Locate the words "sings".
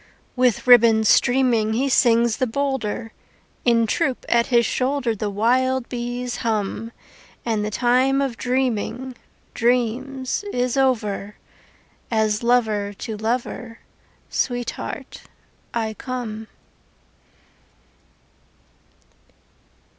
1.87-2.37